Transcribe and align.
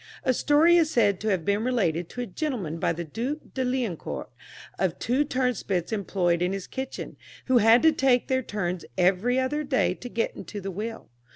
A 0.23 0.33
story 0.33 0.77
is 0.77 0.89
said 0.89 1.19
to 1.19 1.27
have 1.27 1.45
been 1.45 1.63
related 1.63 2.09
to 2.09 2.21
a 2.21 2.25
gentleman 2.25 2.79
by 2.79 2.91
the 2.91 3.03
Duke 3.03 3.53
de 3.53 3.63
Liancourt, 3.63 4.31
of 4.79 4.97
two 4.97 5.23
turnspits 5.23 5.93
employed 5.93 6.41
in 6.41 6.53
his 6.53 6.65
kitchen, 6.65 7.17
who 7.45 7.59
had 7.59 7.83
to 7.83 7.91
take 7.91 8.27
their 8.27 8.41
turns 8.41 8.83
every 8.97 9.39
other 9.39 9.63
day 9.63 9.93
to 9.93 10.09
get 10.09 10.35
into 10.35 10.59
the 10.59 10.71
wheel. 10.71 11.07